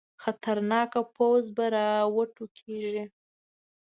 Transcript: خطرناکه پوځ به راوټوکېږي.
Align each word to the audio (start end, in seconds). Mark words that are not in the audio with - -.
خطرناکه 0.23 1.01
پوځ 1.15 1.43
به 1.55 1.65
راوټوکېږي. 1.75 3.03